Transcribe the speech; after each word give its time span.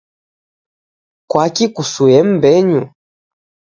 kwaki 1.29 1.65
kusue 1.75 2.17
m'mbenyu? 2.27 2.81